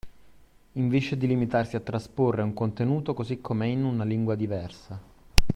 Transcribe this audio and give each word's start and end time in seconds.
Invece 0.77 1.15
di 1.15 1.27
limitarsi 1.27 1.75
a 1.75 1.79
trasporre 1.79 2.41
un 2.41 2.55
contenuto 2.55 3.13
così 3.13 3.39
com’è 3.39 3.67
in 3.67 3.83
una 3.83 4.03
lingua 4.03 4.33
diversa 4.33 4.99